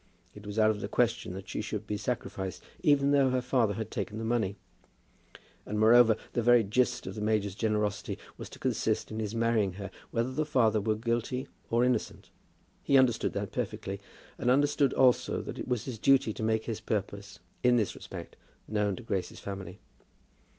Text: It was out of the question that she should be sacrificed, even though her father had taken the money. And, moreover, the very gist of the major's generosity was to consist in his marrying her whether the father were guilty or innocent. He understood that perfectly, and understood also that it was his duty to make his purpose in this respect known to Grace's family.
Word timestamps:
It 0.33 0.47
was 0.47 0.57
out 0.57 0.71
of 0.71 0.81
the 0.81 0.87
question 0.87 1.35
that 1.35 1.47
she 1.47 1.61
should 1.61 1.85
be 1.85 1.95
sacrificed, 1.95 2.63
even 2.81 3.11
though 3.11 3.29
her 3.29 3.39
father 3.39 3.75
had 3.75 3.91
taken 3.91 4.17
the 4.17 4.23
money. 4.25 4.55
And, 5.63 5.79
moreover, 5.79 6.15
the 6.33 6.41
very 6.41 6.63
gist 6.63 7.05
of 7.05 7.13
the 7.13 7.21
major's 7.21 7.53
generosity 7.53 8.17
was 8.35 8.49
to 8.49 8.57
consist 8.57 9.11
in 9.11 9.19
his 9.19 9.35
marrying 9.35 9.73
her 9.73 9.91
whether 10.09 10.31
the 10.31 10.43
father 10.43 10.81
were 10.81 10.95
guilty 10.95 11.47
or 11.69 11.85
innocent. 11.85 12.31
He 12.81 12.97
understood 12.97 13.33
that 13.33 13.51
perfectly, 13.51 13.99
and 14.39 14.49
understood 14.49 14.91
also 14.93 15.39
that 15.43 15.59
it 15.59 15.67
was 15.67 15.85
his 15.85 15.99
duty 15.99 16.33
to 16.33 16.41
make 16.41 16.65
his 16.65 16.79
purpose 16.81 17.37
in 17.61 17.75
this 17.75 17.93
respect 17.93 18.35
known 18.67 18.95
to 18.95 19.03
Grace's 19.03 19.39
family. 19.39 19.77